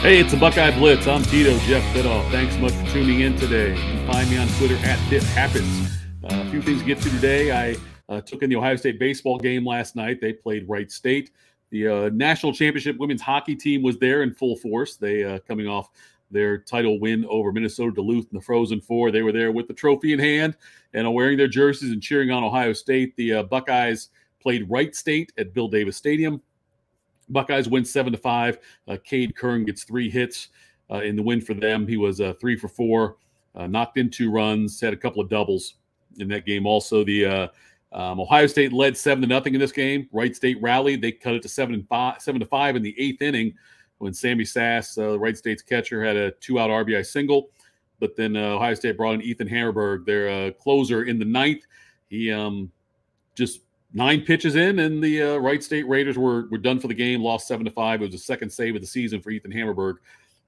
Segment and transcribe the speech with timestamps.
[0.00, 1.06] Hey, it's a Buckeye Blitz.
[1.06, 2.30] I'm Tito Jeff Bidoff.
[2.30, 3.72] Thanks so much for tuning in today.
[3.72, 5.92] You can find me on Twitter at BitHappens.
[6.24, 7.52] Uh, a few things to get to today.
[7.52, 7.76] I
[8.08, 10.18] uh, took in the Ohio State baseball game last night.
[10.18, 11.32] They played Wright State.
[11.68, 14.96] The uh, national championship women's hockey team was there in full force.
[14.96, 15.90] They uh, coming off
[16.30, 19.10] their title win over Minnesota Duluth in the Frozen Four.
[19.10, 20.56] They were there with the trophy in hand
[20.94, 23.16] and are wearing their jerseys and cheering on Ohio State.
[23.16, 24.08] The uh, Buckeyes
[24.40, 26.40] played Wright State at Bill Davis Stadium.
[27.30, 28.58] Buckeyes win seven to five.
[28.88, 30.48] Uh, Kade Kern gets three hits
[30.90, 31.86] uh, in the win for them.
[31.86, 33.16] He was uh, three for four,
[33.54, 35.74] uh, knocked in two runs, had a couple of doubles
[36.18, 36.66] in that game.
[36.66, 37.48] Also, the uh,
[37.92, 40.08] um, Ohio State led seven to nothing in this game.
[40.12, 41.02] Wright State rallied.
[41.02, 43.54] They cut it to seven and five, seven to five in the eighth inning
[43.98, 47.50] when Sammy Sass, uh, Wright State's catcher, had a two-out RBI single.
[47.98, 51.64] But then Ohio State brought in Ethan Hammerberg, their closer, in the ninth.
[52.08, 52.72] He um,
[53.34, 53.60] just
[53.92, 57.22] nine pitches in, and the uh, Wright State Raiders were were done for the game.
[57.22, 58.00] Lost seven to five.
[58.00, 59.96] It was the second save of the season for Ethan Hammerberg.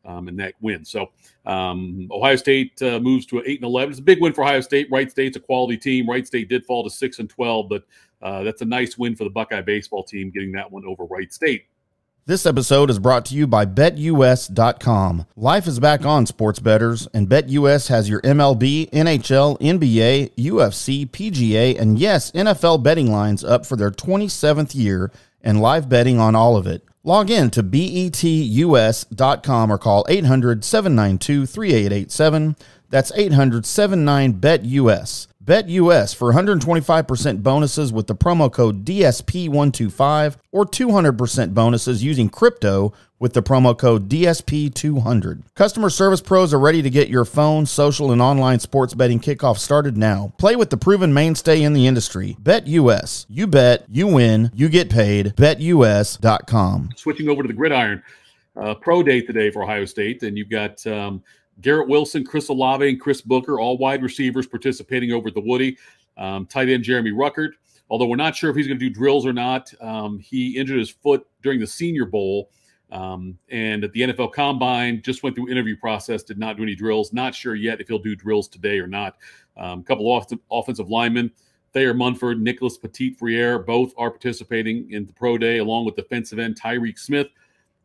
[0.04, 0.84] Um, in that win.
[0.84, 1.10] So
[1.46, 3.90] um, Ohio State uh, moves to an eight and eleven.
[3.90, 4.88] It's a big win for Ohio State.
[4.90, 6.10] Wright State's a quality team.
[6.10, 7.84] Wright State did fall to six and twelve, but
[8.20, 11.32] uh, that's a nice win for the Buckeye baseball team, getting that one over Wright
[11.32, 11.66] State.
[12.24, 15.26] This episode is brought to you by BetUS.com.
[15.34, 21.76] Life is back on, sports betters, and BetUS has your MLB, NHL, NBA, UFC, PGA,
[21.76, 26.56] and yes, NFL betting lines up for their 27th year and live betting on all
[26.56, 26.84] of it.
[27.02, 28.12] Log in to betus.com
[29.72, 32.56] or call 800 792 3887.
[32.88, 35.26] That's 800 79 BetUS.
[35.44, 43.32] BetUS for 125% bonuses with the promo code DSP125 or 200% bonuses using crypto with
[43.32, 45.42] the promo code DSP200.
[45.56, 49.58] Customer service pros are ready to get your phone, social, and online sports betting kickoff
[49.58, 50.32] started now.
[50.38, 52.36] Play with the proven mainstay in the industry.
[52.40, 53.26] BetUS.
[53.28, 55.34] You bet, you win, you get paid.
[55.36, 56.90] BetUS.com.
[56.96, 58.02] Switching over to the gridiron.
[58.54, 61.22] Uh, pro day today for Ohio State, and you've got um,
[61.60, 65.76] Garrett Wilson, Chris Olave, and Chris Booker, all wide receivers participating over at the Woody.
[66.16, 67.52] Um, tight end Jeremy Ruckert,
[67.88, 69.72] although we're not sure if he's going to do drills or not.
[69.80, 72.50] Um, he injured his foot during the Senior Bowl.
[72.90, 76.74] Um, and at the NFL Combine, just went through interview process, did not do any
[76.74, 77.14] drills.
[77.14, 79.16] Not sure yet if he'll do drills today or not.
[79.56, 81.30] A um, couple of offensive linemen,
[81.72, 86.38] Thayer Munford, Nicholas Petit Frere, both are participating in the pro day, along with defensive
[86.38, 87.28] end Tyreke Smith,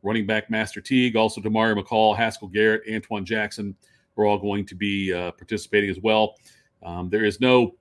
[0.04, 3.76] running back Master Teague, also Demario McCall, Haskell Garrett, Antwuan Jackson
[4.18, 6.36] are all going to be uh, participating as well.
[6.84, 7.76] Um, there is no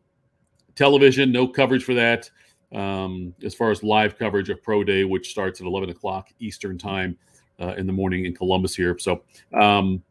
[0.75, 2.31] television, no coverage for that
[2.75, 6.79] um, as far as live coverage of Pro Day, which starts at 11 o'clock Eastern
[6.79, 7.17] Time
[7.61, 8.99] uh, in the morning in Columbus here.
[8.99, 9.23] So,
[9.55, 10.03] um,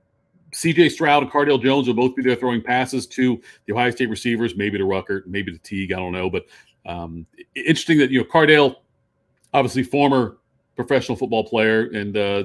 [0.54, 4.10] CJ Stroud and Cardale Jones will both be there throwing passes to the Ohio State
[4.10, 5.92] receivers, maybe to Ruckert, maybe to Teague.
[5.92, 6.30] I don't know.
[6.30, 6.46] But
[6.86, 8.76] um, interesting that, you know, Cardale,
[9.54, 10.38] obviously former
[10.76, 12.44] professional football player and uh,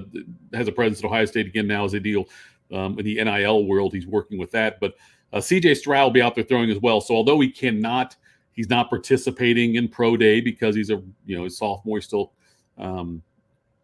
[0.55, 2.27] has a presence at Ohio State again now as a deal
[2.73, 3.93] um, in the NIL world.
[3.93, 4.79] He's working with that.
[4.81, 4.95] But
[5.33, 7.01] uh, CJ Stroud will be out there throwing as well.
[7.01, 8.17] So although he cannot,
[8.53, 11.99] he's not participating in pro day because he's a you know a sophomore.
[11.99, 12.33] He still
[12.79, 13.23] um,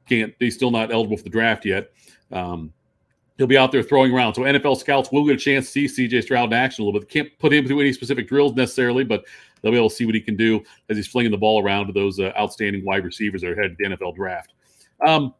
[0.08, 0.34] can't.
[0.38, 1.90] He's still not eligible for the draft yet.
[2.32, 2.72] Um,
[3.38, 4.34] he'll be out there throwing around.
[4.34, 7.00] So NFL scouts will get a chance to see CJ Stroud in action a little
[7.00, 7.08] bit.
[7.08, 9.24] Can't put him through any specific drills necessarily, but
[9.60, 11.86] they'll be able to see what he can do as he's flinging the ball around
[11.86, 14.54] to those uh, outstanding wide receivers that are headed to the NFL draft.
[15.06, 15.34] Um,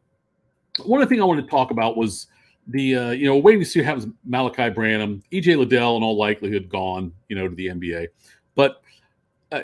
[0.84, 2.26] one of the things I wanted to talk about was
[2.68, 4.06] the uh, you know waiting to see what happens.
[4.28, 8.08] Malaki Branham, EJ Liddell, in all likelihood gone you know to the NBA,
[8.54, 8.82] but
[9.52, 9.60] uh,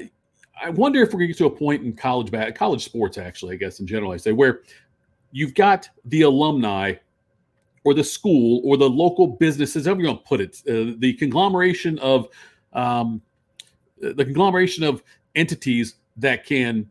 [0.63, 3.55] I wonder if we're going to get to a point in college college sports actually
[3.55, 4.63] I guess in general I say where
[5.33, 6.95] you've got the alumni
[7.85, 11.13] or the school or the local businesses, however you want to put it, uh, the
[11.15, 12.29] conglomeration of
[12.73, 13.21] um,
[13.99, 15.03] the conglomeration of
[15.35, 16.91] entities that can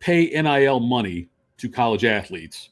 [0.00, 1.28] pay NIL money
[1.58, 2.70] to college athletes.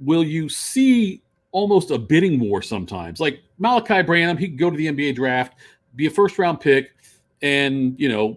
[0.00, 1.22] Will you see
[1.52, 3.20] almost a bidding war sometimes?
[3.20, 5.54] Like Malaki Branham, he could go to the NBA draft,
[5.94, 6.92] be a first round pick,
[7.42, 8.36] and you know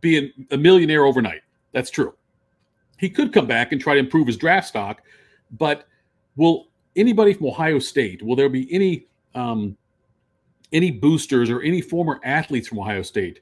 [0.00, 1.42] be a millionaire overnight.
[1.72, 2.14] That's true.
[2.98, 5.02] He could come back and try to improve his draft stock,
[5.52, 5.86] but
[6.36, 9.76] will anybody from Ohio State, will there be any um,
[10.72, 13.40] any boosters or any former athletes from Ohio State?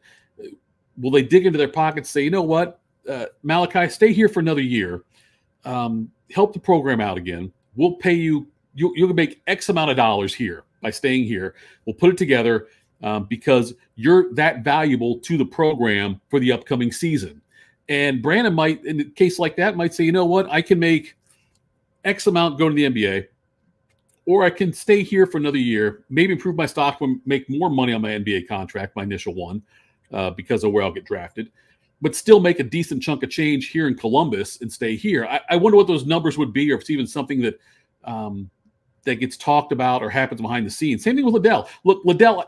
[0.99, 4.41] Will they dig into their pockets, say, you know what, uh, Malaki, stay here for
[4.41, 5.05] another year.
[5.65, 7.53] um, help the program out again.
[7.77, 8.47] We'll pay you.
[8.75, 11.55] You you'll make X amount of dollars here by staying here.
[11.85, 12.69] We'll put it together
[13.03, 17.41] um, because you're that valuable to the program for the upcoming season.
[17.89, 20.79] And Branham might, in a case like that, might say, you know what, I can
[20.79, 21.17] make
[22.05, 23.27] X amount going to the NBA,
[24.29, 27.71] or I can stay here for another year, maybe improve my stock, and make more
[27.71, 29.63] money on my NBA contract, my initial one,
[30.13, 31.51] uh, because of where I'll get drafted,
[32.03, 35.25] but still make a decent chunk of change here in Columbus and stay here.
[35.25, 37.59] I, I wonder what those numbers would be, or if it's even something that
[38.05, 38.51] um,
[39.05, 41.03] that gets talked about or happens behind the scenes.
[41.03, 41.67] Same thing with Liddell.
[41.85, 42.45] Look, Liddell,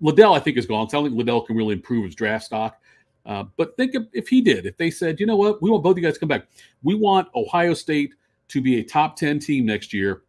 [0.00, 0.88] Liddell, I think is gone.
[0.88, 2.80] So I don't think Liddell can really improve his draft stock.
[3.26, 5.84] Uh, but think of, if he did, if they said, you know what, we want
[5.84, 6.46] both of you guys to come back.
[6.82, 8.14] We want Ohio State
[8.48, 10.22] to be a top 10 team next year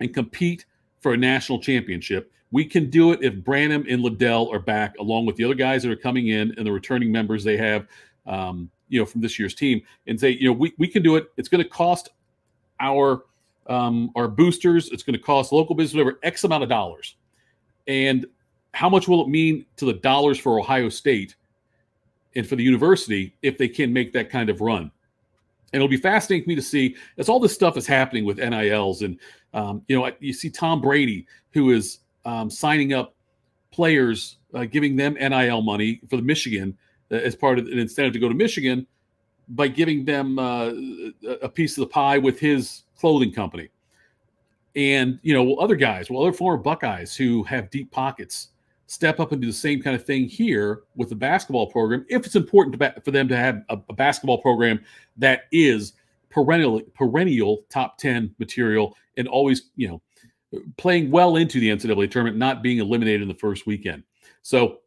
[0.00, 0.64] and compete
[1.00, 2.32] for a national championship.
[2.52, 5.82] We can do it if Branham and Liddell are back, along with the other guys
[5.82, 7.86] that are coming in and the returning members they have,
[8.26, 11.16] um, you know, from this year's team, and say, you know, we, we can do
[11.16, 11.30] it.
[11.36, 12.08] It's going to cost
[12.80, 13.24] our
[13.68, 14.90] um, our boosters.
[14.90, 17.14] It's going to cost local business whatever X amount of dollars,
[17.86, 18.26] and
[18.74, 21.36] how much will it mean to the dollars for Ohio State
[22.34, 24.90] and for the university if they can make that kind of run?
[25.72, 28.38] And it'll be fascinating for me to see as all this stuff is happening with
[28.38, 29.02] NILs.
[29.02, 29.18] And,
[29.54, 33.14] um, you know, you see Tom Brady, who is um, signing up
[33.70, 36.76] players, uh, giving them NIL money for the Michigan
[37.10, 38.86] uh, as part of an incentive to go to Michigan
[39.50, 40.72] by giving them uh,
[41.42, 43.68] a piece of the pie with his clothing company.
[44.76, 48.49] And, you know, other guys, well, other former Buckeyes who have deep pockets
[48.90, 52.26] step up and do the same kind of thing here with the basketball program if
[52.26, 54.84] it's important to, for them to have a, a, basketball program
[55.16, 55.92] that is
[56.28, 60.02] perennial perennial top 10 material and always you know
[60.76, 64.02] playing well into the ncaa tournament not being eliminated in the first weekend.
[64.42, 64.78] So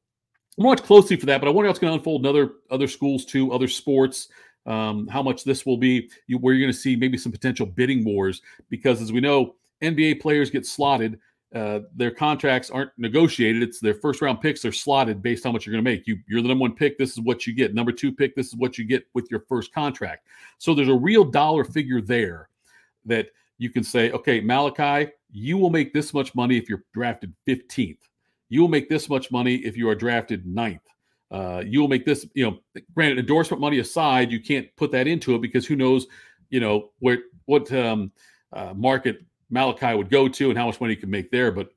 [0.58, 2.56] i'm watch closely for that but i wonder how it's going to unfold in other
[2.72, 4.28] other schools too other sports
[4.66, 7.66] um, how much this will be you, where you're going to see maybe some potential
[7.66, 11.20] bidding wars because as we know nba players get slotted
[11.54, 13.62] uh, their contracts aren't negotiated.
[13.62, 14.62] It's their first round picks.
[14.62, 16.08] They're slotted based on much you're going to make.
[16.08, 16.98] You, you're the number one pick.
[16.98, 17.76] This is what you get.
[17.76, 18.36] Number two pick.
[18.36, 20.28] This is what you get with your first contract.
[20.58, 22.50] So there's a real dollar figure there
[23.06, 23.28] that
[23.60, 28.00] you can say, okay, Malaki, you will make this much money if you're drafted 15th.
[28.50, 30.82] You will make this much money if you are drafted ninth.
[31.30, 35.08] Uh, you will make this, you know, granted, endorsement money aside, you can't put that
[35.08, 36.06] into it because who knows,
[36.50, 38.12] you know, where what um,
[38.52, 39.24] uh, market
[39.54, 41.52] Malaki would go to and how much money he could make there.
[41.52, 41.70] But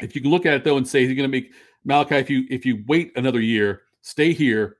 [0.00, 1.52] if you can look at it though and say he's going to make
[1.86, 4.78] Malaki, if you if you wait another year, stay here,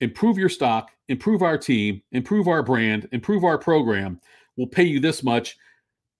[0.00, 4.20] improve your stock, improve our team, improve our brand, improve our program,
[4.56, 5.56] we'll pay you this much.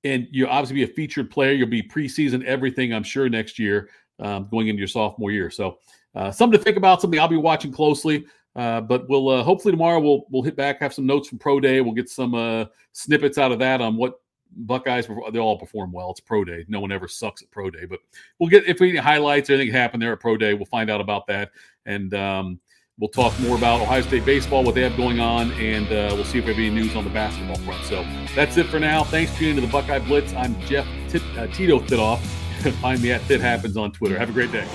[0.04, 1.52] And you'll obviously be a featured player.
[1.52, 3.88] You'll be preseason everything, I'm sure, next year,
[4.20, 5.50] um, going into your sophomore year.
[5.50, 5.78] So
[6.14, 8.24] uh, something to think about, something I'll be watching closely.
[8.54, 11.60] Uh, but we'll uh, hopefully tomorrow we'll we'll hit back, have some notes from Pro
[11.60, 11.80] Day.
[11.82, 14.20] We'll get some uh, snippets out of that on what
[14.56, 16.10] Buckeyes, they all perform well.
[16.10, 16.64] It's pro day.
[16.68, 18.00] No one ever sucks at pro day, but
[18.38, 20.90] we'll get if we need highlights or anything happened there at pro day, we'll find
[20.90, 21.50] out about that.
[21.84, 22.60] And um,
[22.98, 26.24] we'll talk more about Ohio State baseball, what they have going on, and uh, we'll
[26.24, 27.84] see if we have any news on the basketball front.
[27.84, 28.04] So
[28.34, 29.04] that's it for now.
[29.04, 30.32] Thanks for tuning into the Buckeye Blitz.
[30.34, 32.18] I'm Jeff Tit, uh, Tito Thitoff.
[32.80, 34.18] Find me at Fit Happens on Twitter.
[34.18, 34.66] Have a great day.